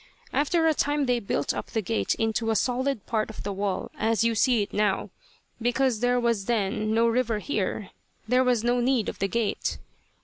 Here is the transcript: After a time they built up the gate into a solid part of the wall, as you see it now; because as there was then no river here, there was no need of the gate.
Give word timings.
After 0.33 0.65
a 0.65 0.73
time 0.73 1.05
they 1.05 1.19
built 1.19 1.53
up 1.53 1.67
the 1.67 1.81
gate 1.83 2.15
into 2.15 2.49
a 2.49 2.55
solid 2.55 3.05
part 3.05 3.29
of 3.29 3.43
the 3.43 3.53
wall, 3.53 3.91
as 3.93 4.23
you 4.23 4.33
see 4.33 4.63
it 4.63 4.73
now; 4.73 5.11
because 5.61 5.97
as 5.97 5.99
there 5.99 6.19
was 6.19 6.45
then 6.45 6.91
no 6.91 7.05
river 7.07 7.37
here, 7.37 7.91
there 8.27 8.43
was 8.43 8.63
no 8.63 8.79
need 8.79 9.09
of 9.09 9.19
the 9.19 9.27
gate. 9.27 9.77